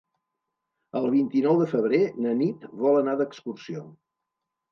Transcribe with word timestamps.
El 0.99 1.03
vint-i-nou 1.15 1.59
de 1.59 1.67
febrer 1.73 1.99
na 2.25 2.33
Nit 2.39 2.65
vol 2.85 2.99
anar 3.01 3.15
d'excursió. 3.21 3.85